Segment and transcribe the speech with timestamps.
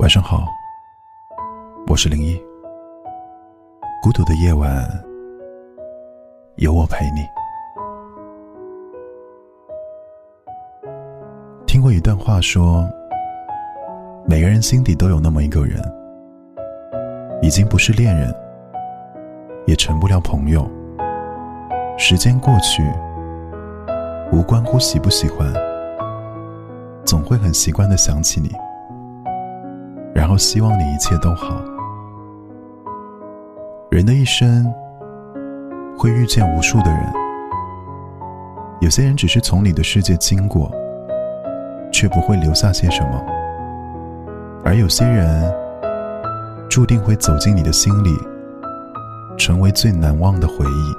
[0.00, 0.46] 晚上好，
[1.86, 2.42] 我是零一。
[4.02, 4.88] 孤独的夜晚，
[6.56, 7.20] 有我陪你。
[11.66, 12.88] 听过一段话，说
[14.24, 15.78] 每个人心底都有那么一个人，
[17.42, 18.34] 已经不是恋人，
[19.66, 20.66] 也成不了朋友。
[21.98, 22.82] 时间过去，
[24.32, 25.52] 无关乎喜不喜欢，
[27.04, 28.50] 总会很习惯的想起你。
[30.14, 31.60] 然后希望你一切都好。
[33.90, 34.72] 人的一生
[35.98, 37.12] 会遇见无数的人，
[38.80, 40.70] 有些人只是从你的世界经过，
[41.92, 43.20] 却不会留下些什么；
[44.64, 45.52] 而有些人
[46.68, 48.16] 注定会走进你的心里，
[49.36, 50.94] 成为最难忘的回忆。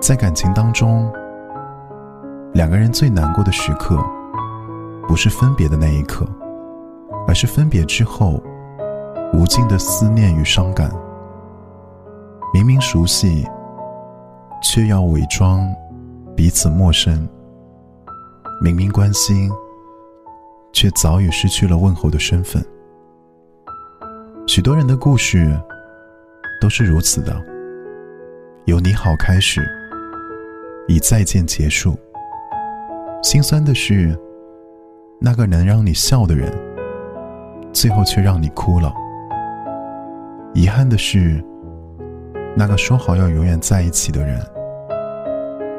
[0.00, 1.10] 在感情当中，
[2.52, 3.96] 两个人最难过的时刻，
[5.08, 6.26] 不是分别的那一刻。
[7.32, 8.38] 而是分别之后，
[9.32, 10.92] 无尽的思念与伤感。
[12.52, 13.48] 明明熟悉，
[14.62, 15.66] 却要伪装
[16.36, 17.26] 彼此陌生；
[18.60, 19.50] 明明关心，
[20.74, 22.62] 却早已失去了问候的身份。
[24.46, 25.58] 许多人的故事
[26.60, 27.34] 都是如此的：
[28.66, 29.66] 由你好开始，
[30.86, 31.96] 以再见结束。
[33.22, 34.14] 心酸的是，
[35.18, 36.52] 那个能让你笑的人。
[37.72, 38.92] 最后却让你哭了。
[40.54, 41.42] 遗憾的是，
[42.54, 44.38] 那个说好要永远在一起的人，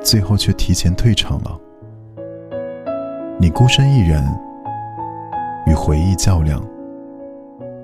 [0.00, 1.58] 最后却提前退场了。
[3.38, 4.24] 你孤身一人，
[5.66, 6.62] 与回忆较量，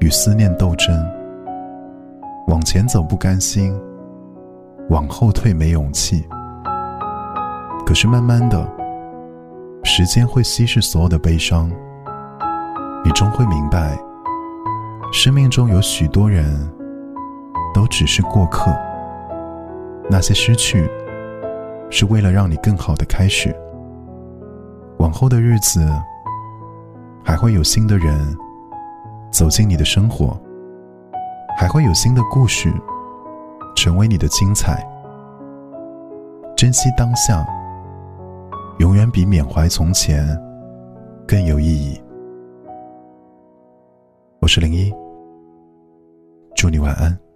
[0.01, 1.07] 与思念斗争。
[2.47, 3.79] 往前走不甘心，
[4.89, 6.25] 往后退没勇气。
[7.85, 8.67] 可是慢慢的，
[9.85, 11.71] 时间会稀释所有的悲伤。
[13.05, 13.99] 你终会明白，
[15.13, 16.45] 生命中有许多人
[17.73, 18.71] 都只是过客。
[20.11, 20.91] 那些失去，
[21.91, 23.55] 是为了让你更好的开始。
[24.99, 25.87] 往后的日子，
[27.25, 28.37] 还会有新的人
[29.31, 30.39] 走进你的生活，
[31.59, 32.73] 还会有新的故事
[33.77, 34.83] 成为你的精彩。
[36.57, 37.47] 珍惜当下，
[38.79, 40.27] 永远比缅怀从前
[41.27, 42.01] 更有意义。
[44.49, 44.91] 我是零一，
[46.57, 47.28] 祝你晚安。